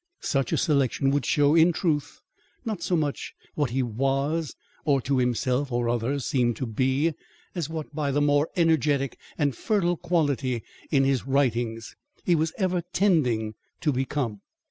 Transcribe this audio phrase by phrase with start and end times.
[0.23, 2.21] Such a selection would show, in truth,
[2.65, 7.13] not so much what he was, or to himself or others seemed to be,
[7.53, 11.95] as what, by the more energetic and fertile quality in his writings,
[12.25, 14.41] he was ever tending to become.